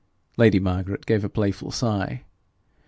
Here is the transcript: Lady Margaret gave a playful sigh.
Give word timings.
Lady 0.35 0.59
Margaret 0.59 1.05
gave 1.05 1.23
a 1.23 1.29
playful 1.29 1.69
sigh. 1.69 2.23